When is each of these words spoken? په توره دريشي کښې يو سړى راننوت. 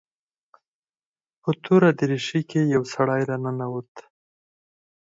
په 1.41 1.49
توره 1.63 1.89
دريشي 1.99 2.41
کښې 2.49 2.61
يو 2.75 2.83
سړى 2.93 3.21
راننوت. 3.29 3.91